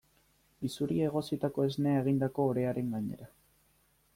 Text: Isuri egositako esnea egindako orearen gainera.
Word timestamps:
Isuri 0.69 0.95
egositako 1.09 1.65
esnea 1.67 2.01
egindako 2.05 2.47
orearen 2.55 2.91
gainera. 2.95 3.29